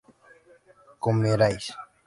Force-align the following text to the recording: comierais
comierais 0.99 1.77